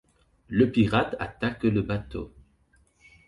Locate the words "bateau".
1.83-2.33